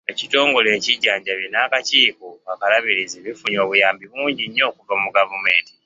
Ekitongole 0.11 0.69
ekijjanjabi 0.77 1.45
n'akakiiko 1.49 2.27
akalabirizi 2.51 3.17
bifunye 3.25 3.57
obuyambi 3.63 4.05
bungi 4.11 4.43
nnyo 4.45 4.63
okuva 4.71 4.93
mu 5.03 5.09
gavumenti. 5.15 5.73